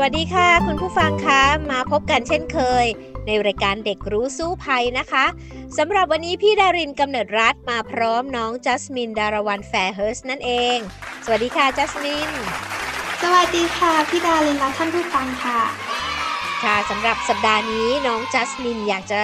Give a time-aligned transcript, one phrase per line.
[0.00, 2.86] วัสดีค่ะ คุณผู้ฟังคะมาพบกันเช่นเคย
[3.26, 5.24] ในรายการเด็กรู้สู้ภัยนะคะ
[5.78, 10.76] สำหรับวันนี้พี่ดารินกำเนิดรัฐมาพร้อมน้องจัสมินดารวันแฟร์เฮิร์สนั่นเอง
[11.24, 12.30] สวัสดีค่ะจัสมิน
[13.22, 15.60] สวัสดีค่ะพี่ดารินและท่านผู้ฟังค่ะ
[16.62, 19.20] ค่ะสำหรับสัปดาห์นี้น้องจัสมินอยากจะ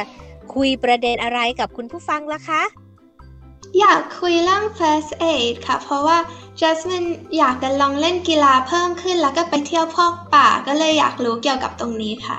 [0.54, 2.62] คุยประเด็นอะไรกับคุณผู้ฟังล่ะคะ
[3.80, 6.18] อยากคุยเรื่อง first aid ค่ะ เพราะว่า
[6.60, 7.04] จัสมิน
[7.38, 12.38] อยากจะลองเล่นกีฬาเพิ่มขึ้น แล้วก็ไปเที่ยวพอกป่าก็เลยอยากรู้เกี่ยวกับตรงนี้ค่ะ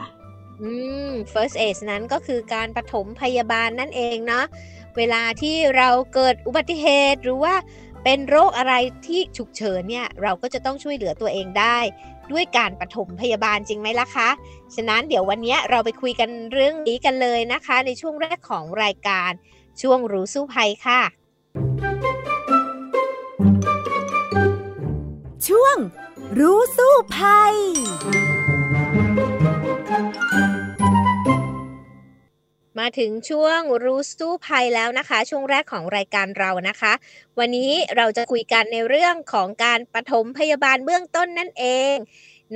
[0.61, 0.71] อื
[1.09, 4.45] ม first aid นั้นก็คือการปฐมพยาบาลนั่นเองเนาะ
[4.97, 7.55] เวลาที่เราเกิดอุบัติเหตุหรือว่า
[8.03, 8.73] เป็นโรคอะไร
[9.08, 11.77] ที่ฉุกเฉินเนี่ยเราก็จะต้องช่วยเหลือตัวเองได้
[12.31, 14.30] ด้วยการปฐมพยาบาลจริงไหมล่ะคะ
[14.75, 19.31] ฉะนั้นเดี๋ยววันนี้เราไปคุยกันเรื่องนี้กันเลยนะคะ ในช่วงแรกของรายการ
[19.81, 21.02] ช่วงรู้สู้ภัยค่ะ
[25.47, 25.78] ช่วง
[26.39, 27.56] รู้สู้ภัย
[32.80, 36.94] มาถึงช่วงรู้สู้ภัยแล้วนะคะ ช่วงแรกของรายการเรานะคะ
[37.39, 41.95] วันนี้เราจะคุยกันในเรื่องของการปฐมพยาบาลเบื้องต้นนั่นเอง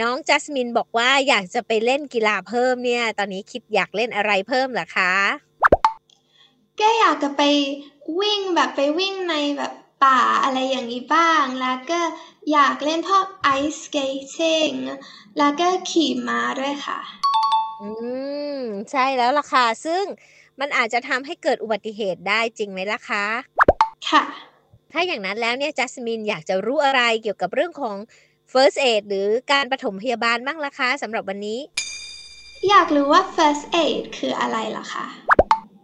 [0.01, 5.13] น้องจัสมินบอกว่าอยากจะไปเล่นกีฬาเพิ่มเนี่ย ตอนนี้คิดอยากเล่นอะไรเพิ่มเหรอคะ
[6.77, 7.41] แกอยากจะไป
[8.19, 9.73] วิ่งแบบไปวิ่งในแบบ
[10.03, 11.99] ป่าอะไรอย่างนี้บ้าง แล้วก็
[12.51, 14.69] อยากเล่นพวกไอซ์สเกตติ้ง
[15.37, 16.99] แล้วก็ขี่ม้าด้วยค่ะ
[17.81, 17.89] อื
[18.57, 20.03] ม ใช่แล้วล่ะค่ะ ซึ่ง
[20.59, 23.25] มันอาจจะทำให้เกิดอุบัติเหตุได้จริงไหมล่ะคะ
[24.09, 24.23] ค่ะ
[24.91, 27.97] ถ้าอย่างนั้นแล้วเนี่ยจัสมินอยากจะรู้อะไรเกี่ยวกับเรื่องของ
[28.51, 31.59] first aid หรือการปฐมพยาบาลบ้างล่ะคะสำหรับวันนี้
[32.69, 35.05] อยากรู้ว่า first aid คืออะไรล่ะคะ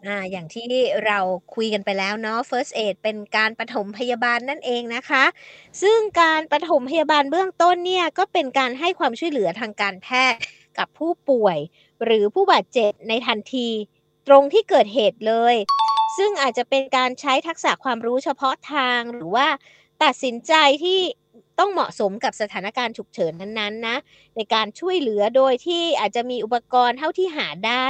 [0.07, 0.67] อ่าอย่างที่
[1.05, 1.19] เรา
[1.55, 5.23] คุยกันไปแล้วเนาะ first aid เป็นการปฐมพยาบาลนั่นเองนะคะ
[5.81, 10.39] ซึ่งการปฐมพยาบาลเบื้องต้นเนี่ยก็เป็นการให้ความช่วยเหลือทางการแพทย์
[10.77, 11.57] กับผู้ป่วย
[12.03, 13.67] หรือผู้บาดเจ็บในทันที
[14.27, 15.55] ตรงที่เกิดเหตุเลย
[16.17, 19.47] ซึ่งอาจจะเป็นการใช้ทักษะความรู้เฉพาะทางหรือว่า
[20.03, 20.53] ตัดสินใจ
[20.83, 20.99] ที่
[21.59, 23.97] ต้องเหมาะสมกับสถานการณ์ฉุกเฉินนั้นๆนะ
[24.35, 27.87] ในการช่วยเหลือโดยที่อาจจะมีอุปกรณ์เท่าที่หาได้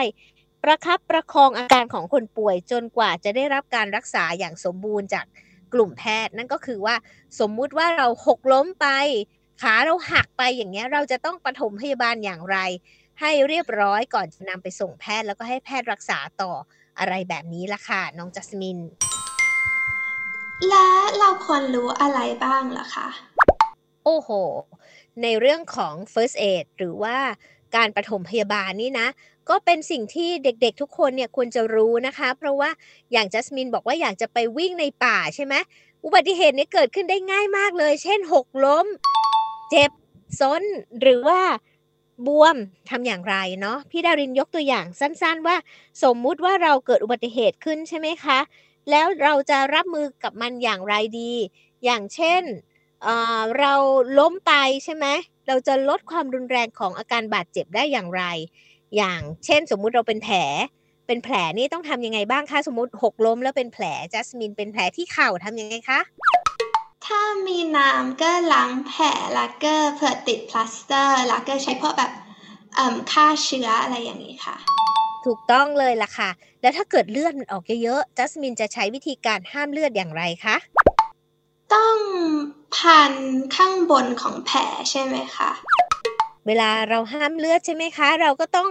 [0.63, 5.25] ประคับประคองอาการของคนป่วยจนกว่าจะได้รับการรักษาอย่างสมบูรณ์จาก
[5.73, 6.95] กลุ่มแพทย์ นั่นก็คือว่า
[7.39, 8.87] สมมุติว่าเราหกล้มไป
[9.61, 12.57] ขาเราหักไปอย่างเงี้ยเราจะต้องปฐมพยาบาลอย่างไร
[13.21, 16.51] ให้เรียบร้อยก่อนจะนำไปส่งแพทย์ แล้วก็ให้แพทย์รักษาต่อ
[16.99, 18.79] อะไรแบบนี้ละค่ะน้องจัสมิน
[20.69, 20.89] และ
[21.19, 23.07] เราควรรู้อะไรบ้างล่ะคะ
[24.05, 24.29] โอ้โห
[25.23, 27.17] ในเรื่องของ first aid หรือว่า
[27.75, 29.07] การปฐมพยาบาลนี่นะ
[29.49, 32.69] ก็เป็นสิ่งที่เด็กๆทุกคนเนี่ยควรจะรู้นะคะ เพราะว่า
[33.11, 35.53] อย่างจัสมินบอกว่าอยากจะไปวิ่งในป่าใช่ไหม
[36.05, 38.85] อุบัติเหตุเนี้เกิดขึ้นได้ง่ายมากเลย เช่นหกล้ม
[39.69, 39.91] เจ็บ
[40.39, 40.61] ซ้น
[41.01, 41.41] หรือว่า
[42.27, 42.55] บวม
[42.89, 45.57] ทำอย่างไรเนาะพี่ดารินยกตัวอย่างสั้น ๆ ว่า
[46.03, 48.39] สมมุติว่าเราเกิดอุบัติเหตุขึ้นใช่ไหมคะ
[48.89, 51.33] แล้วเราจะรับมือกับมันอย่างไรดี
[51.85, 52.43] อย่างเช่น
[53.03, 53.73] เเรา
[54.19, 54.53] ล้มไป
[54.83, 55.05] ใช่ไหม
[55.47, 58.23] เราจะลดความรุนแรงของอาการบาดเจ็บได้อย่างไร
[58.95, 60.37] อย่างเช่นสมมุติเราเป็นแผล
[61.07, 65.99] เป็นแผลนี่ต้องทำยังไงบ้างคะสมมติหกล้มแล้วเป็นแผลจัสมินเป็นแผลที่เข่าทำยังไงคะ
[67.05, 69.03] ถ้ามีน้ำก็ล้างแผล
[69.35, 72.11] แล้วก็เผื่อติดพลาสเตอร์แล้วก็ใช้พวกแบบ
[73.11, 74.55] ฆ่าเชื้ออะไรอย่างนี้ค่ะ
[75.25, 76.29] ถูกต้องเลยล่ะค่ะ
[76.61, 80.55] แล้วถ้าเกิดเลือดมันออกเยอะๆจัสมินจะใช้วิธีการห้ามเลือดอย่างไรคะ
[81.73, 81.97] ต้อง
[82.75, 83.13] พัน
[83.55, 84.59] ข้างบนของแผล
[84.89, 85.49] ใช่ไหมคะ
[86.47, 88.69] เวลาเราห้ามเลือดใช่ไหมคะ เราก็ต้อง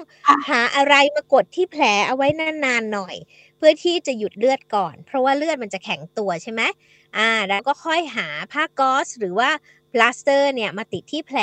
[0.49, 3.17] หาอะไรมากดที่แผลเอาไว้นานๆหน่อย
[3.56, 6.62] เพื่อที่จะหยุดเลือดก่อน เพราะว่าเลือดมันจะแข็งตัวใช่ไหม
[7.17, 9.50] อ่าแล้วก็ค่อยหาผ้าก๊อซหรือว่า
[9.93, 11.38] พลาสเตอร์เนี่ยมาติดที่แผล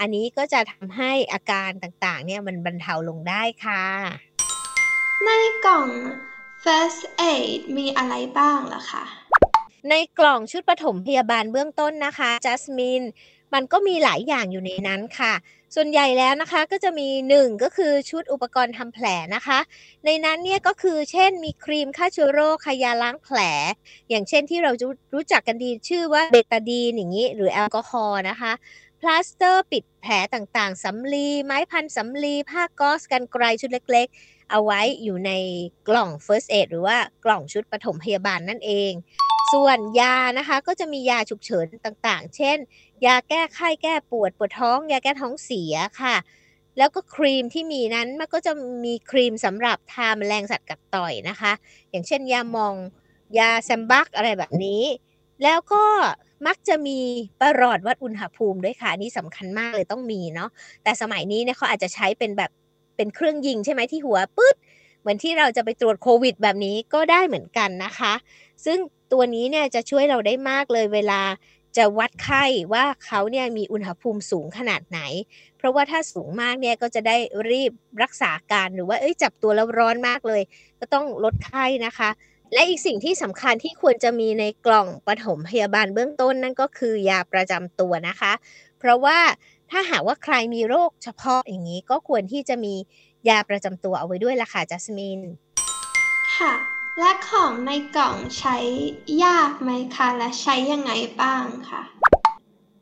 [0.00, 3.84] อันนี้ก็จะทำให้อาการต่างๆ เนี่ยมันบรรเทาลงได้ค่ะ
[5.24, 5.30] ใน
[5.66, 5.88] กล่อง
[6.64, 7.02] first
[7.32, 9.04] aid มีอะไรบ้างล่ะคะ
[9.88, 13.02] ในกล่องชุดปฐมพยาบาลเบื้องต้นนะคะจัสมิน
[13.54, 15.34] มันก็มีหลายอย่างอยู่ในนั้นค่ะ
[15.74, 19.58] ส่วนใหญ่แล้วนะคะก็จะมี 1 ก็คือชุดอุปกรณ์ทำแผลนะคะ
[20.04, 23.38] ในนั้นเนี่ยก็คือเช่นมีครีมฆ่าเชื้อโรคยาล้างแผล
[24.10, 24.70] อย่างเช่นที่เรา
[25.14, 28.52] รู้จักกันดีชื่อว่าเบตาดีนอย่างนี้ หรือแอลกอฮอล์นะคะ
[29.00, 35.30] พลาสเตอร์ปิดแผลต่างๆสำลี ไม้พันสำลี ผ้าก๊อซกรรไกรชุดเล็กๆ เอาไว้อยู่ใน
[35.88, 38.92] กล่อง first aid หรือว่ากล่องชุดปฐมพยาบาลนั่นเอง
[39.52, 42.58] ส่วนยานะคะก็จะมียาฉุกเฉินต่างๆ เช่น
[43.06, 46.16] ยาแก้ไข้แก้ปวดปวดท้อง ยาแก้ท้องเสียค่ะ
[46.78, 48.52] แล้วก็ครีมที่มีนั้นมันก็จะ
[48.84, 51.52] มีครีมสำหรับทาแมลงสัตว์กัดต่อยนะคะ
[51.90, 52.74] อย่างเช่น ยามอง
[53.38, 54.82] ยาแซมบักอะไรแบบนี้
[55.42, 55.84] แล้วก็
[56.46, 56.98] มักจะมี
[57.40, 60.50] ประหลอดวัดอุณหภูมิด้วยค่ะนี่สำคัญมากเลยต้องมีเนาะ
[60.82, 62.50] แต่สมัยนี้เนี่ยเขาอาจจะใช้เป็นแบบ
[62.96, 64.56] เป็นเครื่องยิงใช่ไหมที่หัวปึ๊ด
[65.00, 68.12] เหมือนที่เราจะไปตรวจโควิดแบบนี้ก็ได้เหมือนกันนะคะ
[68.64, 68.78] ซึ่ง
[69.12, 71.22] ตัวนี้เนี่ยจะช่วยเราได้มากเลยเวลา
[71.76, 75.00] จะวัดไข้ว่าเขาเนี่ยมีอุณหภูมิสูงขนาดไหน
[75.56, 77.16] เพราะว่าถ้าสูงมากเนี่ยก็จะได้
[77.50, 77.72] รีบ
[78.02, 80.42] รักษาการหรือว่าเอ้ยจับตัวแล้วร้อนมากเลย
[80.80, 82.10] ก็ต้องลดไข้นะคะ
[82.52, 88.32] และอีกสิ่งที่สำคัญที่ควรจะมีในกล่องปฐมพยาบาลเบื้องต้นนั่นก็คือยาประจำตัวนะคะ
[88.78, 89.18] เพราะว่า
[89.70, 92.74] ถ้าหากว่าใครมีโรคเฉพาะอย่างนี้ก็ควรที่จะมี
[93.28, 95.20] ยาประจำตัวเอาไว้ด้วยล่ะค่ะจัสมิน
[96.36, 98.56] ค่ะ และของในกล่องใช้
[99.24, 101.82] ยากไหมคะ และใช้ยังไงบ้างค่ะ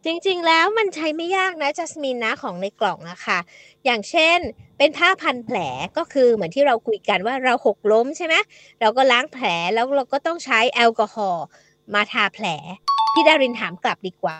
[0.05, 3.39] จริงๆ แล้วมันใช้ไม่ยากนะจัสมินนะของในกล่องอะค่ะ
[3.85, 4.39] อย่างเช่น
[4.79, 5.59] เป็นผ้าพันแผล
[5.97, 8.35] ก็คือเหมือนที่เราคุยกันว่าเราหกล้มใช่ไหม
[8.81, 11.45] เราก็ล้างแผลแล้วเราก็ต้องใช้แอลกอฮอล์
[11.95, 12.47] มาทาแผล
[13.13, 14.37] พี่ดารินถามกลับดีกว่า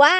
[0.00, 0.14] ว่า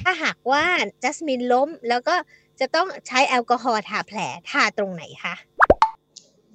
[0.00, 0.64] ถ้าหากว่า
[1.02, 2.14] จัสมินล้มแล้วก็
[2.60, 4.18] จะต้องใช้แอลกอฮอล์ทาแผล
[4.50, 5.34] ทาตรงไหนคะ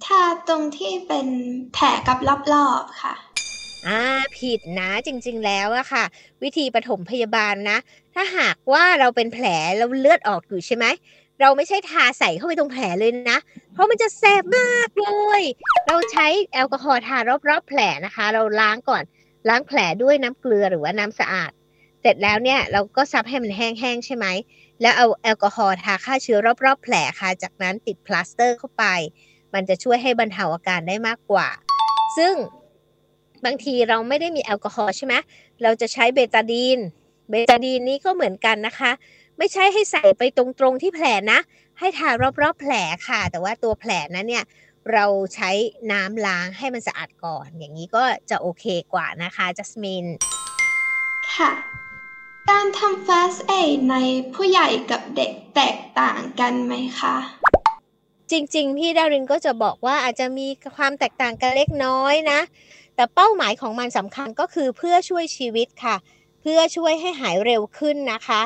[0.06, 1.28] ทาตรงที่เป็น
[1.74, 2.18] แผลกับ
[2.54, 3.14] รอบๆค่ะ
[3.88, 4.02] อ่า
[4.38, 6.04] ผิดนะจริงๆแล้วอะค่ะ
[6.44, 7.78] วิธีปฐมพยาบาลนะ
[8.14, 9.46] ถ้าหากว่าเราเป็นแผล
[9.78, 10.86] แล้วเลือดออกอยู่ใช่ไหม
[11.42, 13.38] เราไม่ใช่ทาใส่เข้าไปตรงแผลเลยนะ
[13.74, 15.10] เพราะมันจะแสบมากเล
[15.40, 15.42] ย
[15.88, 17.18] เราใช้แอลกอฮอล์ทา
[17.50, 19.04] รอบๆแผลนะคะ เราล้างก่อน
[19.50, 21.52] ล้างแผลด้วยน้ำเกลือหรือว่าน้ำสะอาด
[22.02, 24.26] เสร็จแล้วเนี่ยเราก็ซับให้มันแห้งๆใช่ไหม
[24.82, 28.86] แล้วเอาแอลกอฮอล์ทาฆ่าเชื้อรอบๆแผลค่ะ จากนั้นติดพลาสเตอร์เข้าไป
[29.54, 31.48] มันจะช่วยให้บรรเทาอาการได้มากกว่า
[32.18, 32.34] ซึ่ง
[33.46, 35.14] บางทีเราไม่ได้มีแอลกอฮอล์ใช่ไหม
[35.64, 36.80] เราจะใช้เบตาดีน
[37.30, 38.92] เบตาดีนนี้ก็เหมือนกันนะคะ
[39.38, 41.40] ไม่ใช่ให้ใส่ไปตรงๆที่แผลนะ
[41.80, 42.10] ให้ทา
[42.42, 42.74] รอบๆแผล
[43.08, 44.46] ค่ะ แต่ว่าตัวแผลนั้นเนี่ย
[44.94, 45.06] เรา
[45.36, 45.52] ใช้
[45.92, 50.06] น้ำล้างให้มันสะอาดก่อน อย่างนี้ก็จะโอเคกว่านะคะจัสมิน
[51.36, 51.52] ค่ะ
[52.50, 53.96] การทำ first aid ใน
[54.34, 57.16] ผู้ใหญ่กับเด็กแตกต่างกันไหมคะ
[58.32, 62.40] จริง ๆ พี่ดารินก็จะบอกว่าอาจจะมีความแตกต่างกันเล็กน้อยนะ
[62.96, 65.96] แต่เป้าหมายของมันสำคัญก็คือเพื่อช่วยชีวิตค่ะ
[66.42, 68.42] เพื่อช่วยให้หายเร็วขึ้นนะคะ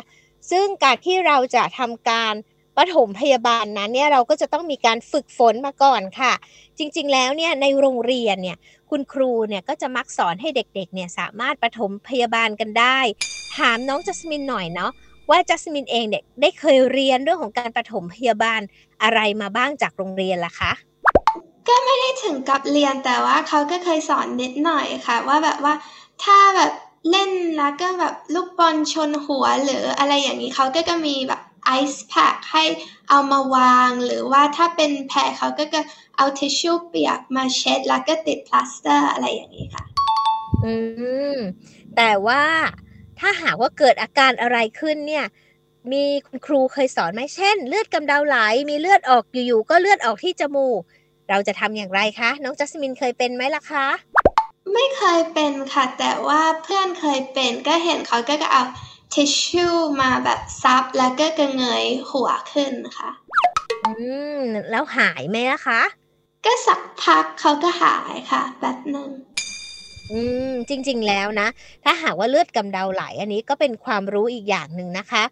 [0.51, 2.33] ซึ่งการที่เราจะทำการ
[2.77, 6.33] ปฐมพยาบาลนั้นเนี่ยเราก็จะต้องมีการฝึกฝนมาก่อนค่ะ
[6.77, 8.57] จริงๆ แล้วเนี่ยในโรงเรียนเนี่ย
[8.89, 12.99] คุณครูเนี่ยก็จะมักสอนให้เด็กๆเนี่ยสามารถปฐมพยาบาลกันได้
[13.57, 14.91] ถามน้องจัสมินหน่อยเนาะ
[15.29, 18.61] ว่าจัสมินเองเนี่ยได้เคยเรียนเรื่องของการปฐมพยาบาล
[19.03, 20.71] อะไรมาบ้างจากโรงเรียนล่ะคะ
[21.67, 25.73] ก็ไม่ได้ถึงกับเรียนแต่ว่าเขาก็เคยสอนนิดหน่อยค่ะ ว่าแบบว่า
[26.23, 26.71] ถ้าแบบ
[27.11, 32.63] เล่นแล้วก็แบบลูกบอลชนหัวหรืออะไรอย่างนี้เขาก็จะมีแบบไอซ์แพคให้
[33.09, 35.81] เอามาวาง หรือว่าถ้าเป็นแผลเขาก็จะ
[36.17, 39.83] เอาทิชชู่เปียกมาเช็ด แล้วก็ติดพลาสเตอร์อะไรอย่างนี้ค่ะ
[40.65, 40.73] อื
[41.35, 41.37] ม
[41.97, 42.43] แต่ว่า
[43.19, 45.25] ถ้าหากว่าเกิดอาการอะไรขึ้นเนี่ย
[45.91, 48.37] มีคุณครูเคยสอนไหมเช่น เลือดกำเดาไหล
[48.69, 50.81] มีเลือดออกอยู่ๆก็เลือดออกที่จมูก
[51.29, 53.87] เราจะทำอย่างไรคะ น้องจัสมินเคยเป็นไหมล่ะคะ
[54.73, 58.63] ไม่เคยเป็นค่ะ แต่ว่าเพื่อนเคยเป็นก็เห็นเขาก็จะเอา
[59.13, 63.09] ทิชชู่มาแบบซับแล้วก็กระเงยหัวขึ้นค่ะ
[63.85, 63.93] อื
[64.39, 65.81] ม แล้วหายไหมล่ะคะ
[66.45, 69.09] ก็สักพักเขาก็หายค่ะแบบหนึ่ง
[70.11, 71.47] อืม จริงๆแล้วนะ
[71.83, 75.23] ถ้าหากว่าเลือดกำเดาไหล อันนี้ก็เป็นความรู้อีกอย่างหนึ่งนะคะ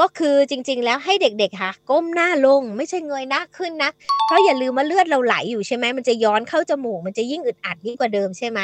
[0.00, 3.90] ก็คือจริง ๆ แล้วให้เด็กๆค่ะ ก้มหน้าลงไม่ใช่เงยหน้าขึ้นนะ
[4.26, 8.60] เพราะอย่าลืมว่าเลือดเราไหลอยู่ใช่ไหมมันจะย้อนเข้าจมูก มันจะยิ่งอึดอัดยิ่งกว่าเดิมใช่ไหม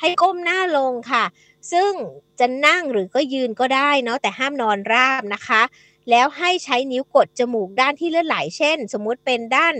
[0.00, 1.24] ให้ก้มหน้าลงค่ะ
[1.72, 1.92] ซึ่ง
[2.40, 5.62] จะนั่งหรือก็ยืนก็ได้เนาะแต่ห้ามนอนราบนะคะ
[6.10, 9.74] แล้วให้ใช้นิ้วกดจมูกด้านที่เลือดไหลเช่น สมมุติเป็นด้าน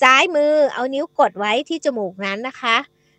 [0.00, 2.76] ซ้ายมือเอานิ้วกดไว้ที่จมูกนั้นนะคะ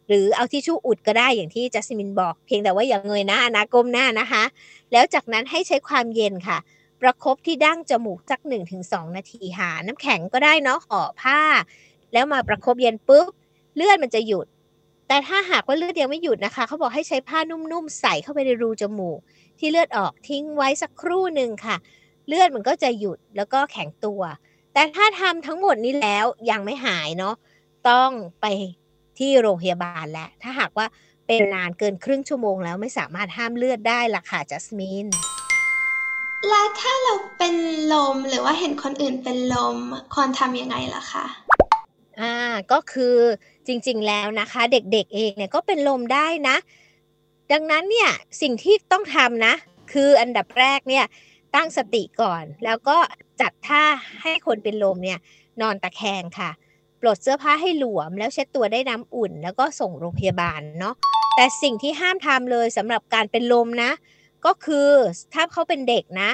[0.08, 4.44] หรือเอาทิชชู่อุดก็ได้อย่างที่จัสมินบอก เพียงแต่ว่าอย่าเงยหน้านะก้มหน้านะคะ
[4.92, 6.58] แล้วจากนั้นให้ใช้ความเย็นค่ะ
[7.02, 8.40] ประคบที่ดั้งจมูกสัก
[8.78, 11.40] 1-2 นาทีหาน้ำแข็งก็ได้เนาะห่อผ้า
[12.14, 13.28] แล้วมาประคบเย็นปุ๊บ
[13.76, 14.48] เลือดมันจะหยุด
[15.08, 19.20] แต่ถ้าหากว่าเลือดยังไม่หยุดนะคะ เขาบอกให้ใช้ผ้านุ่มๆใส่เข้าไปในรูจมูก
[19.60, 21.76] ที่เลือดออกทิ้งไว้สักครู่หนึ่งค่ะ
[22.28, 24.22] เลือดมันก็จะหยุดแล้วก็แข็งตัว
[24.74, 27.36] แต่ถ้าทำทั้งหมดนี้แล้วยังไม่หายเนาะ
[27.90, 28.46] ต้องไป
[29.20, 30.88] ที่โรงพยาบาลแล้วถ้าหากว่า
[31.28, 35.08] เป็นนานเกินครึ่งชั่วโมงแล้วไม่สามารถห้ามเลือดได้ล่ะค่ะจัสมิน
[36.50, 37.56] แล้วถ้าเราเป็น
[37.94, 39.78] ลมหรือว่าเห็นคนอื่นเป็นลม
[40.14, 41.26] ควรทำยังไงล่ะคะ
[42.22, 42.36] อ่า
[42.72, 43.16] ก็คือ
[43.68, 46.58] จริงๆแล้วนะคะ เด็กๆเองเนี่ยก็เป็นลมได้นะ
[47.52, 48.10] ดังนั้นเนี่ย
[48.42, 49.54] สิ่งที่ต้องทำนะ
[49.94, 51.06] คืออันดับแรกเนี่ย
[51.56, 52.98] ตั้งสติก่อน แล้วก็
[53.42, 53.84] จัดท่า
[54.22, 55.20] ให้คนเป็นลมเนี่ย
[55.62, 56.65] นอนตะแคงค่ะป
[57.08, 60.96] ลดเสื้อผ้าให้หลวม แล้วเช็ดตัวได้น้ำอุ่น แล้วก็ส่งโรงพยาบาลเนาะ
[61.36, 63.92] แต่สิ่งที่ห้ามทำเลยสำหรับการเป็นลมนะ
[64.46, 64.90] ก็คือ
[65.34, 66.30] ถ้าเขาเป็นเด็กนะ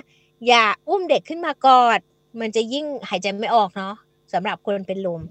[0.47, 1.99] อย่าอุ้มเด็กขึ้นมากอด
[2.39, 3.95] มันจะยิ่งหายใจไม่ออกเนาะ
[4.33, 5.21] สำหรับคนเป็นลม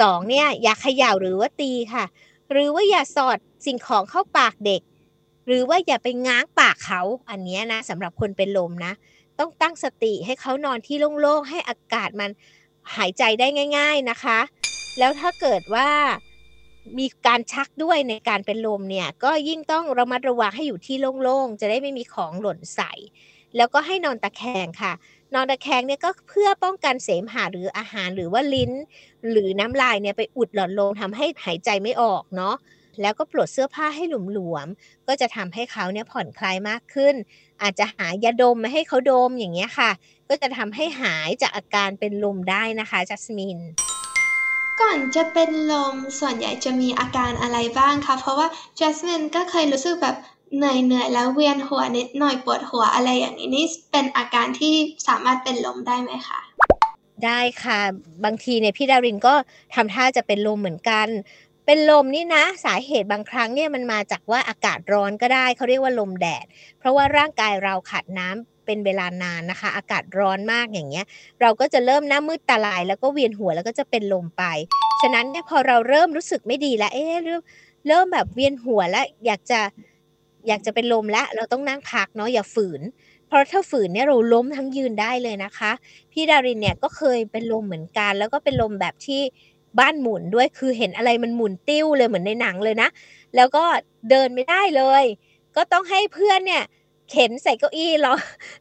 [0.00, 2.04] สองเนี่ยอย่าเขย่าหรือว่าตีค่ะ
[2.52, 4.82] หรือว่าอย่าสอดสิ่งของเข้าปากเด็ก
[5.46, 8.92] หรือว่าอย่าไปง้างปากเขาอันนี้นะสำหรับคนเป็นลมนะ
[9.38, 12.30] ต้องตั้งสติให้เขานอนที่โล่งๆให้อากาศมัน
[12.96, 13.46] หายใจได้
[13.78, 14.38] ง่าย ๆนะคะ
[14.98, 15.88] แล้วถ้าเกิดว่า
[16.98, 22.92] มีการชักด้วยในการเป็นลมเนี่ยก็ยิ่งต้องระมัดระวังให้อยู่ที่โล่งๆ จะได้ไม่มีของหล่นใส่
[23.56, 24.92] แล้วก็ให้นอนตะแคงค่ะ
[25.34, 28.72] นอนตะแคงเนี่ยก็เพื่อป้องกันเสมหะหรืออาหารหรือว่าลิ้น
[29.30, 32.54] หรือน้ำลายเนี่ยไปอุดหลอดลมทำให้หายใจไม่ออกเนาะ
[33.00, 37.14] แล้วก็ปลดเสื้อผ้าให้หลวมๆ ก็จะทำให้เขาเนี่ยผ่อนคลายมากขึ้น
[37.62, 39.90] อาจจะหายาดมมาให้เขาดมอย่างเงี้ยค่ะ
[40.28, 43.58] ก็จะทำให้หายจากอาการเป็นลมได้นะคะจัสมิน
[44.80, 50.16] ก่อนจะเป็นลมส่วนใหญ่จะมีอาการอะไรบ้างคะเพราะว่าจัสมินก็เคยรู้สึกแบบ
[50.56, 54.74] เหนื่อยเหนื่อยแล้วเวียนหัวนิดหน่อยปวดหัวอะไรอย่างนี้นี่เป็นอาการที่
[55.08, 56.40] สามารถเป็นลมได้ไหมคะ
[57.24, 57.80] ได้ค่ะ
[58.24, 59.34] บางทีเนี่ยพี่ดารินก็
[59.74, 61.08] ทำท่าจะเป็นลมเหมือนกัน
[61.66, 66.46] เป็นลมนี่นะ สาเหตุบางครั้งเนี่ยมันมาจากว่าอากาศร้อนก็ได้เขาเรียกว่าลมแดด
[66.78, 71.04] เพราะว่าร่างกายเราขาดน้ำ เป็นเวลานานนะคะ อากาศร้อนมากอย่างเงี้ย
[71.40, 74.44] เราก็จะเริ่มหน้ามืดตาลาย แล้วก็เวียนหัวแล้วก็จะเป็นลมไป
[75.02, 77.42] ฉะนั้นเนี่ยพอเราเริ่มรู้สึกไม่ดีแล้วเอ๊ะเริ่ม
[77.88, 79.60] เริ่มแบบเวียนหัวแล้วอยากจะ
[80.46, 82.82] อยากจะเป็นลมแล้วเราต้องนั่งพักเนาะอย่าฝืน
[83.26, 85.72] เพราะถ้าฝืนเนี่ยเราล้มทั้งยืนได้เลยนะคะ
[86.12, 89.22] พี่ดารินเนี่ยก็เคยเป็นลมเหมือนกัน แล้วก็เป็นลมแบบที่
[89.78, 92.88] บ้านหมุนด้วยคือเห็นอะไรมันหมุนติ้วเลยเหมือนในหนังเลยนะ
[93.36, 93.64] แล้วก็
[94.10, 95.04] เดินไม่ได้เลย
[95.56, 96.64] ก็ต้องให้เพื่อนเนี่ย
[97.10, 98.14] เข็นใส่เก้าอี้ล้อ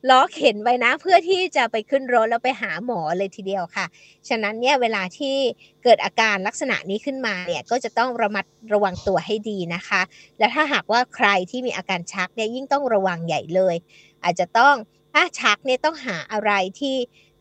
[0.10, 3.86] ล้อเข็นไว้นะ เพื่อที่จะไปขึ้นรถแล้วไปหาหมอเลยทีเดียวค่ะ
[4.30, 5.36] ฉะนั้นเนี่ยเวลาที่
[5.84, 10.02] เกิดอาการลักษณะนี้ขึ้นมาเนี่ยก็จะต้องระมัดระวังตัวให้ดีนะคะ
[10.40, 13.76] และถ้าหากว่าใครที่มีอาการชักเนี่ยยิ่งต้องระวังใหญ่เลย
[14.24, 14.76] อาจจะต้อง
[15.14, 16.96] ถ้าชักเนี่ยต้องหาอะไรที่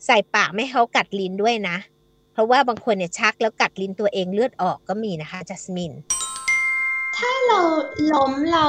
[0.06, 1.76] ใส่ปากไม่เขากัดลิ้นด้วยนะ
[2.32, 5.92] เพราะว่าบางคนเนี่ยชักแล้วกัดลิ้นตัวเองเลือดออกก็มีนะคะจัสมิน
[7.16, 7.60] ถ้าเรา
[8.12, 8.66] ล้มเรา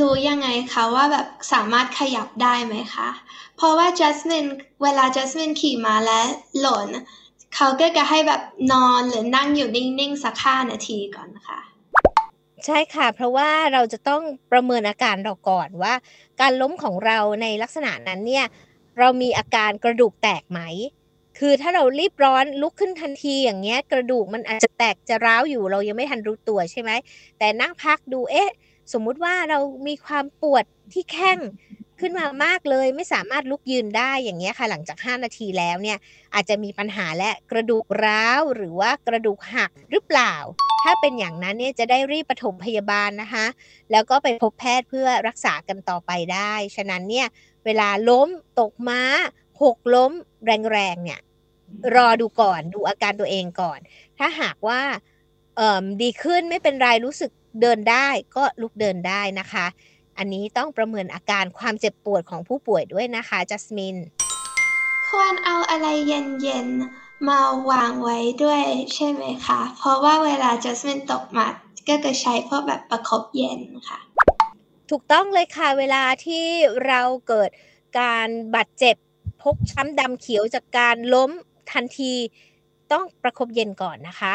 [0.00, 3.08] รู้ยังไงคะว่าแบบสามารถขยับได้ไหมคะ
[3.56, 4.46] เพราะว่าจัสมิน
[4.82, 6.20] เวลาจัสมินขี่มาและ
[6.60, 6.88] หล่น
[7.54, 8.42] เขาก็จะให้แบบ
[8.72, 11.58] นอนหรือนั่งอยู่นิ่งๆสักห้านาทีก่อนค่ะ
[12.66, 15.94] ใช่ค่ะ เพราะว่าเราจะต้องประเมินอาการเราก่อนว่า
[16.40, 18.46] การล้มของเราในลักษณะนั้นเนี่ย
[18.98, 20.60] เรามีอาการกระดูกแตกไหม
[21.38, 26.90] คือถ้าเรารีบร้อนลุกขึ้นทันทีอย่างเงี้ย กระดูกมันอาจจะแตกจะร้าวอยู่เรายังไม่ทันรู้ตัวใช่ไหม
[27.38, 28.50] แต่นั่งพักดูเอ๊ะ
[28.92, 31.38] สมมุติว่าเรามีความปวดที่แข้ง
[32.00, 35.98] ขึ้นมามากเลย ไม่สามารถลุกยืนได้อย่างเงี้ยค่ะ หลังจาก 5 นาทีแล้วเนี่ย
[36.34, 40.34] อาจจะมีปัญหาและกระดูกร้าวหรือว่ากระดูกหักหรือเปล่า
[40.84, 43.46] ถ้าเป็นอย่างนั้นเนี่ยจะได้รีบปฐมพยาบาลนะคะ
[43.90, 47.26] แล้วก็ไปพบแพทย์เพื่อรักษากันต่อไปได้ ฉะนั้นเนี่ย
[47.64, 48.28] เวลาล้ม
[48.60, 49.02] ตกม้า
[49.62, 50.12] หกล้ม
[50.72, 51.20] แรงๆเนี่ย
[51.96, 53.78] รอดูก่อนดูอาการตัวเองก่อน
[54.18, 54.80] ถ้าหากว่า
[56.02, 57.30] ดีขึ้นไม่เป็นไรรู้สึก
[57.60, 59.66] เดินได้ก็ลุกเดินได้นะคะ
[60.18, 63.96] อันนี้ต้องประเมินอาการความเจ็บปวดของผู้ป่วยด้วยนะคะจัสมิน
[65.08, 67.40] ควรเอาอะไรเย็นๆมา
[67.70, 68.62] วางไว้ด้วย
[68.94, 71.46] ใช่ไหมคะ เพราะว่าเวลาจัสมินตกมา
[71.88, 73.98] ก็จะใช้พวกแบบประคบเย็นค่ะ
[74.90, 76.44] ถูกต้องเลยค่ะเวลาที่
[76.86, 77.50] เราเกิด
[78.00, 78.96] การบาดเจ็บ
[79.42, 81.30] พกช้ำดำเขียวจากการล้ม
[81.72, 82.12] ทันที
[82.92, 84.34] ต้องประครบเย็นก่อนนะคะ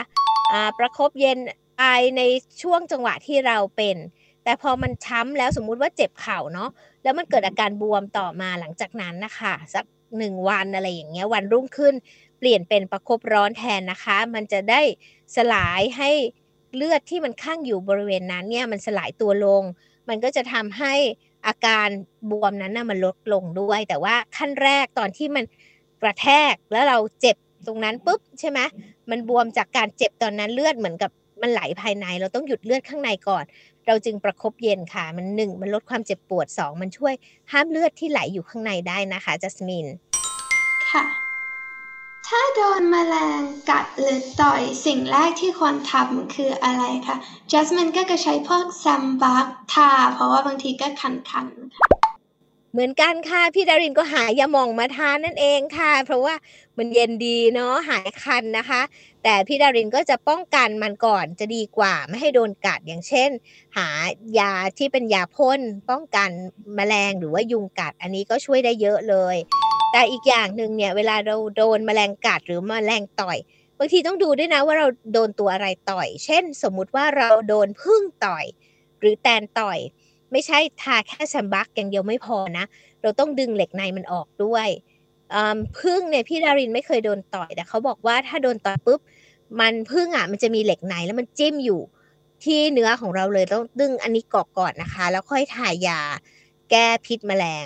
[0.80, 1.38] ประครบเย็น
[1.84, 2.24] ไอใน
[2.62, 3.98] ช่วงจังหวะที่เราเป็น
[4.44, 6.70] แต่พอมันช้ำแล้วสมมุติว่าเจ็บเข่าเนาะ
[7.04, 9.86] แล้วมันเกิดอาการบวมต่อมาหลังจากนั้นนะคะสัก
[10.18, 11.94] หนึ่งวันอะไรอย่างเงี้ยวันรุ่งขึ้น
[12.40, 14.82] เปลี่ยนเป็นประครบร้อนแทนนะคะ มันจะได้
[15.36, 16.10] สลายให้
[16.76, 19.64] เลือดที่มันข้างอยู่บริเวณนั้นเนี่ยมันสลายตัวลง
[20.10, 20.94] มันก็จะทำให้
[21.48, 21.88] อาการ
[22.32, 25.44] บวมนั้นนะมันลดลงด้วย แต่ว่าขั้นแรกตอนที่มัน
[26.02, 27.38] กระแทกแล้วเราเจ็บ
[27.68, 28.60] ตรงนั้นปุ๊บใช่ไหม
[29.10, 31.12] มันบวมจากการเจ็บตอนนั้นเลือดเหมือนกับ
[31.44, 33.44] มันไหลภายใน เราต้องหยุดเลือดข้างในก่อน
[33.88, 37.14] เราจึงประครบเย็นค่ะ มันหนึ่งมันลดความเจ็บปวดสองมันช่วย
[37.52, 39.88] ห้ามเลือดที่ไหลอยู่ข้างในได้นะคะจัสมิน
[40.92, 41.04] ค่ะ
[42.28, 47.16] ถ้าโดนมแมลงกัดหรือต่อยสิ่งแรกที่ควรทำคืออะไรคะ
[47.52, 52.03] จัสมินก็จะใช้พวกซัมบักทาเพราะว่าบางทีก็คันๆค่ะ
[52.76, 56.36] เหมือนกันค่ะ พี่ดารินก็หายาหม่องมาทานนั่นเองค่ะ เพราะว่า
[56.78, 58.82] มันเย็นดีเนาะหายคันนะคะ
[59.24, 63.30] แต่พี่ดารินก็จะป้องกันมันก่อนจะดีกว่าไม่ให้โดนกัดอย่างเช่น
[63.78, 63.88] หา
[64.40, 66.30] ยาที่เป็นยาพ่นป้องกัน
[66.76, 69.36] แมลงหรือว่ายุงกัด อันนี้ก็ช่วยได้เยอะเลย
[69.92, 73.38] แต่อีกอย่างหนึ่งเนี่ยเวลาเราโดนแมลงกัดหรือแมลงต่อย
[73.78, 78.46] บางทีต้องดูด้วยนะว่าเราโดนตัวอะไรต่อย เช่น สมมุติว่าเราโดนพึ่งต่อย
[79.00, 79.80] หรือแตนต่อย
[80.34, 82.66] ไม่ใช่ทาแค่แซมบักอย่างเดียวไม่พอนะ
[83.02, 84.68] เราต้องดึงเหล็กในมันออกด้วย
[85.80, 89.00] พึ่งเนี่ยพี่ดารินไม่เคยโดนต่อยแต่เขาบอกว่าถ้าโดนต่อยปุ๊บ
[89.60, 91.82] มันพึ่งอะมันจะมีเหล็กในแล้วมันจิ้มอยู่
[92.44, 96.00] ที่เนื้อของเราเลยต้องดึงอันนี้กอกก่อนนะคะ แล้วค่อยทายา
[96.72, 97.66] แก้พิษแมลง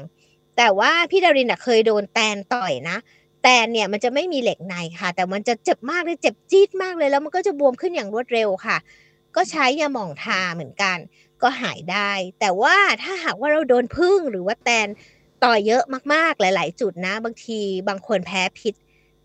[0.57, 2.97] แต่ว่าพี่ดารินอะเคยโดนแตนต่อยนะ
[3.43, 8.77] แตนเนี่ยมันจะไม่มีเหล็กในค่ะ แต่มันจะเจ็บมากเลยเจ็บจี๊ดมากเลยแล้วมันก็จะบวมขึ้นอย่างรวดเร็วค่ะ
[9.35, 10.97] ก็ใช้ยาหม่องทาเหมือนกัน
[11.41, 14.87] ก็หายได้ แต่ว่าถ้าหากว่าเราโดนพึ่งหรือว่าแตน
[15.43, 18.73] ต่อเยอะมากๆหลาย ๆ จุดนะ บางทีบางคนแพ้พิษ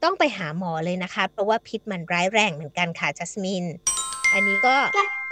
[0.03, 3.65] ต้องไปหาหมอเลยนะคะ เพราะว่าพิษมันร้ายแรงเหมือนกันค่ะจัสมิน
[4.33, 4.77] อันนี้ก็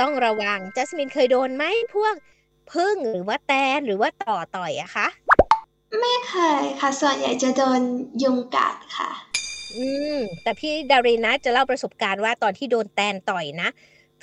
[0.00, 2.14] ต้องระวังจัสมินเคยโดนไหมพวก
[2.72, 5.08] พึ่งหรือว่าแตนหรือว่าต่อต่อยอะคะ
[6.00, 7.80] ไม่เคยค่ะ ส่วนใหญ่จะโดน
[8.22, 9.10] ยุงกัดค่ะ
[9.76, 13.68] อืมแต่พี่ดารินะจะเล่าประสบการณ์ว่าตอนที่โดนแตนต่อยนะ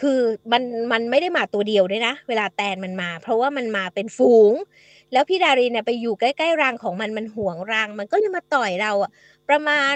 [0.01, 0.19] คือ
[0.51, 4.53] มันมันไม่ได้มาตัวเดียวด้วยนะ เวลาแตนมันมา เพราะว่ามันมาเป็นฝูง
[5.13, 9.11] แล้วพี่ดารินเนี่ยไปอยู่ใกล้ๆรังของมันมันห่วงรัง มันก็จะมาต่อยเราอะ
[9.49, 9.93] ประมาณ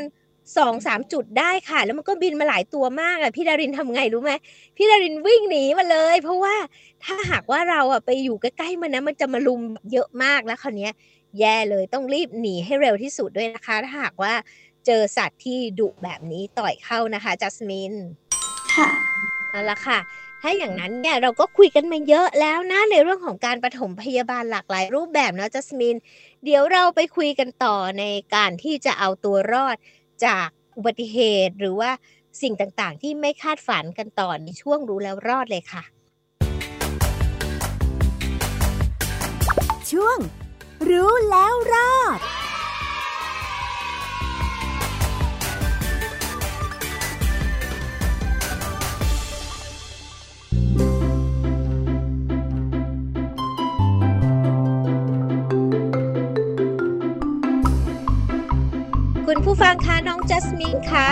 [0.57, 4.31] สองสามจุดได้ค่ะ แล้วมันก็บินมาหลายตัวมากอะพี่ดารินทำไงรู้ไหม
[4.77, 6.55] พี่ดารินวิ่งหนีมาเลย เพราะว่า
[7.03, 10.89] ถ้าหากว่าเราอะไปอยู่ใกล้ๆมันนะมันจะมาลุมเยอะมากแล้วคราวนี้
[11.39, 14.33] แย่เลยต้องรีบหนีให้เร็วที่สุดด้วยนะคะ ถ้าหากว่า
[14.85, 17.93] เจอสัตว์ที่ดุแบบนี้ต่อยเข้านะคะจัสมิน
[18.75, 18.89] ค่ะ
[19.51, 19.99] เอาละค่ะ
[20.41, 25.95] ถ้าอย่างนั้นเนี่ยเราก็คุยกันมาเยอะแล้วนะในเรื่องของการปฐมพยาบาลหลากหลายรูปแบบเนาะจัสมิน
[26.43, 28.03] เดี๋ยวเราไปคุยกันต่อใน
[28.35, 29.75] การที่จะเอาตัวรอด
[30.25, 30.47] จาก
[30.77, 31.91] อุบัติเหตุหรือว่า
[32.41, 35.83] สิ่งต่างๆ ที่ไม่คาดฝันกันต่อในช่วงรู้แล้วรอดเลยค่ะ
[39.91, 40.17] ช่วง
[40.89, 42.19] รู้แล้วรอด
[59.27, 61.07] คุณผู้ฟังคะน้องจัสมินคะ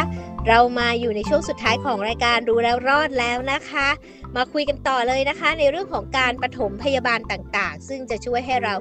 [0.47, 3.87] เรามาอยู่ในช่วงสุดท้ายของรายการรู้แล้วรอดแล้วนะคะ
[4.35, 8.73] มาคุยกันต่อเลยนะคะ ในเรื่องของการปฐมพยาบาลต่างๆ ซึ่งจะช่วยให้เรา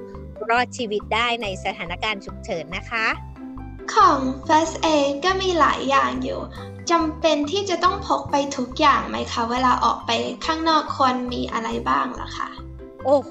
[0.50, 3.06] รอดชีวิตได้ในสถานการณ์ฉุกเฉินนะคะ
[3.94, 6.40] ของ First Aid ก็มีหลายอย่างอยู่
[6.90, 10.10] จำเป็นที่จะต้องพกไปทุกอย่างไหมคะ เวลาออกไป
[10.46, 12.48] ข้างนอกควรมีอะไรบ้างล่ะคะ
[13.04, 13.30] โอ้โห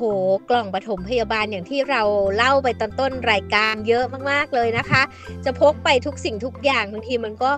[0.50, 2.02] กล่องปฐมพยาบาลอย่างที่เรา
[2.36, 5.02] เล่าไปตอนต้นรายการเยอะมากๆเลยนะคะ
[5.46, 7.52] จะพกไปทุกสิ่งทุกอย่างบางทีมันก็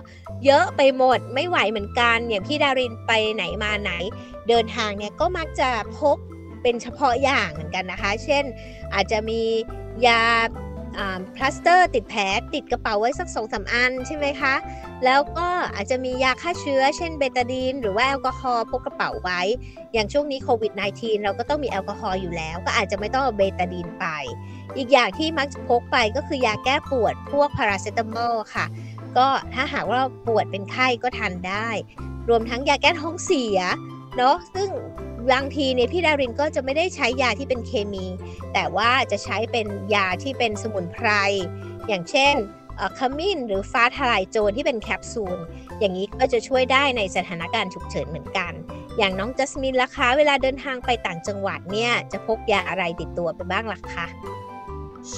[0.44, 3.92] เยอะไปหมดไม่ไหวเหมือนกัน อย่างพี่ดารินไปไหนมาไหน
[4.48, 6.16] เดินทางเนี่ยก็มักจะพก
[6.62, 8.44] เป็นเฉพาะอย่างเหมือนกันนะคะ เช่น
[8.94, 9.40] อาจจะมี
[10.06, 10.22] ยา
[11.36, 12.22] พลาสเตอร์ติดแผล
[12.54, 14.54] ติดกระเป๋าไว้สักสองสามอันใช่ไหมคะ
[15.04, 19.40] แล้วก็อาจจะมียาฆ่าเชื้อ เช่นเบตาดีน หรือว่าแอลกอฮอล์พกกระเป๋าไว้
[19.92, 24.06] อย่างช่วงนี้โควิด -19 เราก็ต้องมีแอลกอฮอล์อยู่แล้ว ก็อาจจะไม่ต้องเอาเบตาดีนไป
[24.76, 28.66] อีกอย่างที่มักจะพกไปก็คือยาแก้ปวดพวกพาราเซตามอลค่ะ
[29.16, 31.68] ก็ถ้าหากว่าปวดเป็นไข้ก็ทานได้
[32.28, 33.58] รวมทั้งยาแก้ท้องเสีย
[34.16, 34.68] เนาะซึ่ง
[35.32, 38.06] บางทีเนี่ยพี่ดารินก็จะไม่ได้ใช้ยาที่เป็นเคมี
[38.54, 41.08] แต่ว่าจะใช้เป็นยาที่เป็นสมุนไพร
[41.88, 42.34] อย่างเช่น
[42.98, 45.38] ขมิ้นหรือฟ้าทลายโจรที่เป็นแคปซูล
[45.80, 48.52] อย่างนี้ก็จะช่วยได้ในสถานการณ์ฉุกเฉินเหมือนกัน
[48.98, 54.06] อย่างน้องจัสมินล่ะคะเวลาเดินทางไปต่างจังหวัดเนี่ยจะพกยาอะไรติดตัวไปบ้างล่ะคะ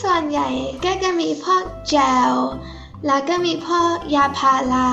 [0.00, 0.48] ส่วนใหญ่
[0.84, 1.96] ก็จะมีพวกเจ
[2.30, 2.32] ล
[3.06, 4.90] แล้วก็มีพวกยาพารา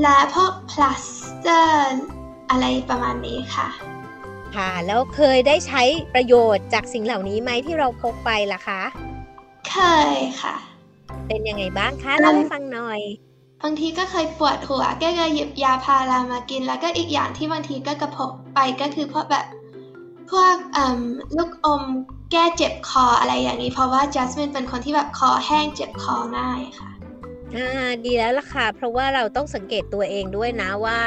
[0.00, 1.06] และพวกพลาส
[1.38, 2.00] เตอร์
[2.50, 3.68] อะไรประมาณนี้ค่ะ
[4.56, 5.82] ค่ะ แล้วเคยได้ใช้
[6.14, 8.80] ประโยชน์จากสิ่งเหล่านี้ไหมที่เราพกไปล่ะคะ
[9.68, 9.76] เค
[10.14, 10.56] ยค่ะ
[11.28, 13.00] เป็นยังไงบ้างคะเล่าให้ฟังหน่อย
[13.62, 19.46] บางทีก็เคยปวดหัวก็จะหยิบยาพารามากิน แล้วก็อีกอย่างที่บางทีก็กระพกไปก็คือพวกแบบ
[20.30, 20.54] พวก
[21.36, 21.82] ลูกอม
[22.32, 26.90] แก้เจ็บคออะไรอย่างนี้ เพราะว่าจัสมินเป็นคนที่แบบคอแห้งเจ็บคอง่ายค่ะ
[27.56, 27.68] อ่า
[28.04, 30.98] ดีแล้วล่ะค่ะ เพราะว่าเราต้องสังเกตตัวเองด้วยนะว่า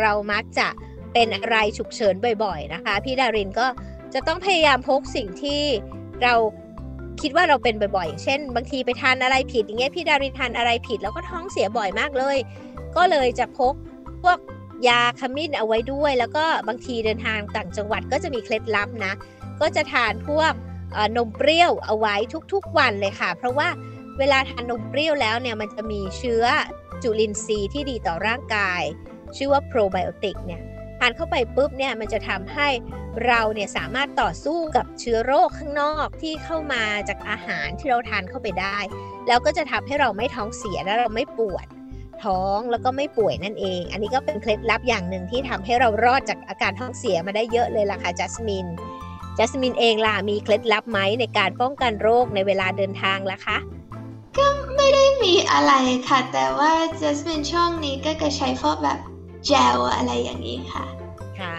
[0.00, 0.68] เรามักจะ
[1.12, 3.66] เป็นอะไรฉุกเฉินบ่อยๆนะคะ พี่ดารินก็
[4.14, 5.62] จะต้องพยายามพกสิ่งที่
[6.22, 6.34] เรา
[7.20, 12.38] คิดว่าเราเป็นบ่อยๆอย่างเช่น บางทีไปทานอะไรผิดอย่างเงี้ยพี่ดารินทานอะไรผิด แล้วก็ท้องเสียบ่อยมากเลย
[12.96, 13.74] ก็เลยจะพก
[14.22, 14.38] พวก
[14.88, 19.12] ยาขมิ้นเอาไว้ด้วย แล้วก็บางทีเดินทางต่างจังหวัดก็จะมีเคล็ดลับนะ
[19.60, 20.52] ก็จะทานพวก
[21.16, 22.14] นมเปรี้ยวเอาไว้
[22.52, 23.68] ทุกๆวันเลยค่ะ เพราะว่า
[24.18, 26.44] เวลาทานนมเปรี้ยวแล้วเนี่ยมันจะมีเชื้อ
[27.02, 28.82] จุลินทรีย์ที่ดีต่อร่างกาย
[29.36, 30.60] ชื่อว่าโปรไบโอติกเนี่ย
[30.98, 32.68] ทานเข้าไปปุ๊บเนี่ยมันจะทำให้
[33.26, 38.78] เราเนี่ยสามารถต่อสู้กับเชื้อโรคข้างนอกที่เข้ามาจากอาหารที่เราทานเข้าไปได้
[39.28, 41.66] แล้วก็จะทำให้เราไม่ท้องเสียและเราไม่ปวด
[42.24, 48.66] ท้องแล้วก็ไม่ป่วยนั่นเอง อันนี้ก็เป็นเคล็ดลับอย่างหนึ่งที่ทำให้เรารอดจากอาการท้องเสียมาได้เยอะเลยล่ะค่ะจัสมิน
[49.38, 53.58] จัสมินเองล่ะมีเคล็ดลับไหมในการป้องกันโรคในเวลาเดินทางล่ะคะ
[54.38, 55.72] ก็ไม่ได้มีอะไร
[56.08, 58.98] ค่ะ แต่ว่าจัสมินช่วงนี้ก็จะใช้พวกแบบ
[59.46, 60.84] เจลอะไรอย่างนี้ค่ะ
[61.40, 61.56] ค่ะ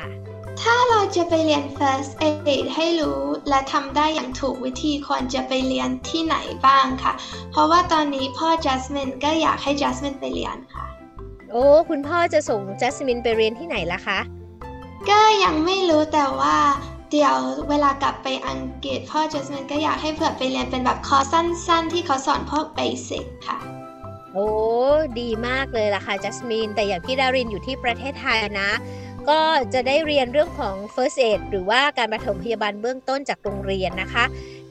[0.62, 7.14] ถ้าเราจะไปเรียน first aid ให้รู้และทำได้อย่างถูกวิธีควรจะไปเรียนที่ไหนบ้างค่ะ
[7.52, 10.86] เพราะว่าตอนนี้พ่อจัสมินก็อยากให้จัสมินไปเรียนค่ะ
[11.52, 14.20] โอ้ คุณพ่อจะส่งจัสมินไปเรียนที่ไหนล่ะคะ
[15.10, 16.58] ก็ยังไม่รู้แต่ว่า
[17.12, 17.38] เดี๋ยว
[17.70, 23.58] เวลากลับไปอังกฤษพ่อจัสมินก็อยากให้เผื่อไปเรียนเป็นแบบคอร์สสั้น ๆ ที่เขาสอนพวกเบสิกค่ะ
[24.34, 24.48] โอ้
[25.20, 28.72] ดีมากเลยล่ะค่ะจัสมินแต่อย่างพี่ดารินอยู่ที่ประเทศไทยนะ
[29.30, 29.42] ก็
[29.74, 34.26] จะได้เรียนเรื่องของ first aid หรือว่าการปฐมพยาบาลเบื้องต้นจากโรงเรียนนะคะ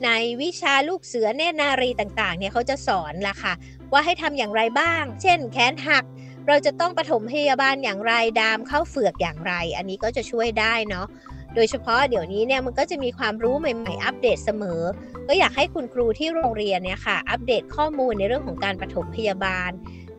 [0.04, 0.08] ใน
[0.40, 3.52] วิชาลูกเสือเนนารีต่างๆ เนี่ยเขาจะสอนล่ะค่ะ
[3.92, 6.04] ว่าให้ทำอย่างไรบ้าง เช่น แขนหัก
[6.48, 11.06] เราจะต้องปฐมพยาบาลอย่างไรดามเข้าเฟือกอย่างไร อันนี้ก็จะช่วยได้เนาะ
[11.54, 14.80] โดยเฉพาะเดี๋ยวนี้เนี่ยมันก็จะมีความรู้ใหม่ ๆ อัปเดตเสมอ
[15.28, 19.70] ก็อยากให้คุณครูที่โรงเรียนเนี่ยค่ะ อัปเดตข้อมูลในเรื่องของการปฐมพยาบาล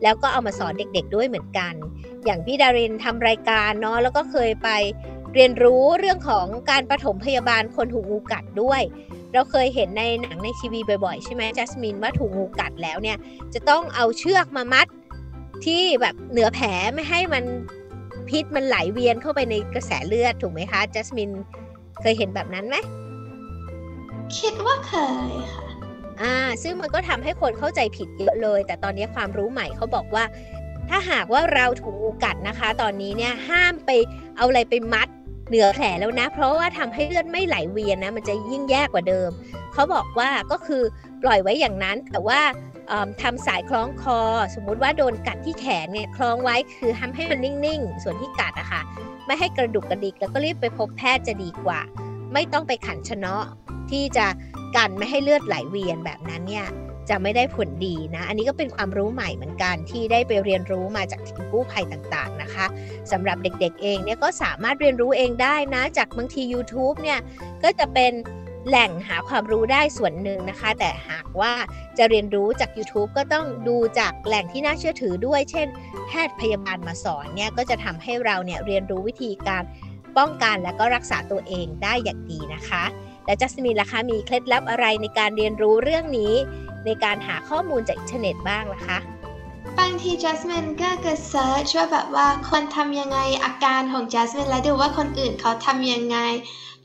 [0.02, 1.74] แล้วก็เอามาสอนเด็กๆด้วยเหมือนกัน
[2.24, 4.68] อย่างพี่ดารินทำรายการเนาะแล้วก็เคยไป
[5.34, 8.82] เรียนรู้เรื่องของการปฐมพยาบาลคนถูกงูกัดด้วย
[9.32, 13.18] เราเคยเห็นในหนังในทีวีบ่อยๆ ใช่ไหมจัสมินว่าถูกงูกัดแล้วเนี่ย
[13.54, 14.86] จะต้องเอาเชือกมามัด
[15.64, 17.44] ที่แบบเหนือแผลไม่ให้มัน
[18.32, 21.30] พิษมันไหลเวียนเข้าไปในกระแสเลือดถูกไหมคะจัสมิน
[22.00, 22.76] เคยเห็นแบบนั้นไหม
[24.38, 24.92] คิดว่าเค
[25.30, 25.66] ยค่ะ
[26.22, 30.24] อ่าซึ่งมันก็ทำให้คนเข้าใจผิดเยอะเลย แต่ตอนนี้ความรู้ใหม่เขาบอกว่า
[30.88, 33.90] ถ้าหากว่าเราถูกงูกัดนะคะ ตอนนี้เนี่ยห้ามไป
[34.36, 35.08] เอาอะไรไปมัด
[35.48, 39.30] เหนือแผลแล้วนะ เพราะว่าทำให้เลือดไม่ไหลเวียนนะ มันจะยิ่งแย่กว่าเดิม
[39.72, 40.82] เขาบอกว่าก็คือ
[41.22, 42.40] ปล่อยไว้อย่างนั้น แต่ว่า
[43.22, 44.20] ทำสายคล้องคอ
[44.54, 48.82] สมมุติว่าโดนกัดที่แขนเนี่ยคล้องไว้คือทำให้มันนิ่งๆ ส่วนที่กัดอะคะ่ะ
[49.26, 51.80] ไม่ให้กระดุกกระดิกแล้วก็รีบไปพบแพทย์จะดีกว่า
[52.32, 53.34] ไม่ต้องไปขันชนะ
[53.90, 54.26] ที่จะ
[54.76, 56.66] กันไม่ให้เลือดไหลเวียนแบบนั้นเนี่ย
[57.10, 62.66] จะไม่ได้ผลดีนะ อันนี้ก็เป็นความรู้ใหม่เหมือนกันที่ได้ไปเรียนรู้มาจากทีมกู้ภัยต่างๆนะคะ
[63.10, 67.18] สำหรับเด็กๆเองเนี่ยก็สามารถเรียนรู้เองได้นะ จากบางที YouTube เนี่ย
[67.62, 68.12] ก็จะเป็น
[68.68, 71.52] แหล่งหาความรู้ได้ส่วนหนึ่งนะคะ แต่หากว่า
[71.98, 75.66] จะเรียนรู้จาก YouTube ก็ต้องดูจากแหล่งที่น่าเชื่อถือด้วย เช่น
[76.06, 79.62] แพทย์พยาบาลมาสอนเนี่ยก็จะทำให้เราเนี่ยเรียนรู้วิธีการ
[80.16, 82.84] ป้องกันและก็รักษาตัวเองได้อย่างดีนะคะ
[83.26, 86.34] และจัสมินล่ะคะมีเคล็ดลับอะไรในการเรียนรู้เรื่องนี้
[86.86, 88.98] ในการหาข้อมูลจากอินเทอร์เน็ตบ้างล่ะคะ
[89.78, 96.18] บางทีจัสมินก็กด search ว่าแบบว่าควรทำยังไงอาการของจัสมินแล้วดูว่าคนอื่นเขาทำยังไง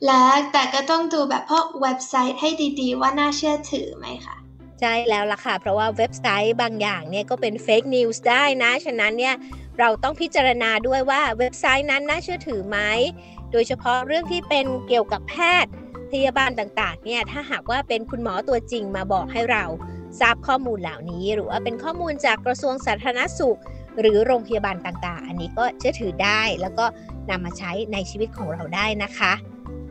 [0.05, 2.49] แล้วแต่ก็ต้องดูแบบพวกเว็บไซต์ให้
[2.81, 4.37] ดีๆ ว่าน่าเชื่อถือไหมคะ
[4.79, 9.35] ใช่แล้วล่ะค่ะ เพราะว่าเว็บไซต์บางอย่างเนี่ยก็เป็น fake news ได้นะ ฉะนั้นเนี่ย
[9.79, 12.79] เราต้องพิจารณาด้วยว่าเว็บไซต์นั้นน่าเชื่อถือไหม
[13.51, 15.71] โดยเฉพาะเรื่องที่เป็นเกี่ยวกับแพทย์
[16.11, 19.63] พยาบาลต่างๆ เนี่ยถ้าหากว่าเป็นคุณหมอตัวจริงมาบอกให้เรา
[20.19, 23.59] ทราบข้อมูลเหล่านี้ หรือว่าเป็นข้อมูลจากกระทรวงสาธารณสุข
[23.99, 26.85] หรือโรงพยาบาลต่างๆ อันนี้ก็เชื่อถือได้ แล้วก็
[27.29, 29.33] นำมาใช้ในชีวิตของเราได้นะคะ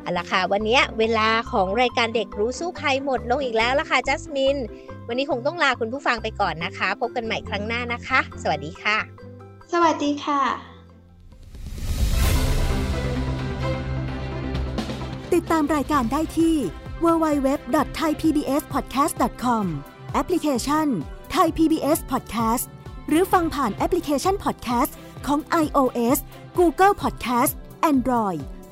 [0.06, 4.56] เอาละค่ะ วันนี้เวลาของรายการเด็กรู้สู้ภัยหมดลงอีกแล้วละค่ะจัสมิน
[5.08, 8.98] วันนี้คงต้องลาคุณผู้ฟังไปก่อนนะคะ พบกันใหม่ครั้งหน้านะคะ สวัสดีค่ะ
[9.72, 10.40] สวัสดีค่ะ
[15.34, 16.56] ติดตามรายการได้ที่
[17.04, 19.64] www.thaipbspodcast.com
[20.12, 20.86] แอปพลิเคชัน
[21.36, 22.64] Thai PBS Podcast
[23.08, 24.92] หรือฟังผ่านแอปพลิเคชัน Podcast
[25.26, 26.18] ของ iOS
[26.58, 27.52] Google Podcast
[27.92, 28.40] Android